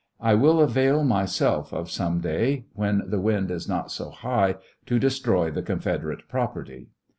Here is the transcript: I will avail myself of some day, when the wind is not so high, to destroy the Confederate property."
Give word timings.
I 0.19 0.33
will 0.33 0.59
avail 0.59 1.03
myself 1.03 1.71
of 1.71 1.91
some 1.91 2.21
day, 2.21 2.65
when 2.73 3.03
the 3.07 3.19
wind 3.21 3.51
is 3.51 3.69
not 3.69 3.91
so 3.91 4.09
high, 4.09 4.55
to 4.87 4.97
destroy 4.97 5.51
the 5.51 5.61
Confederate 5.61 6.27
property." 6.27 6.89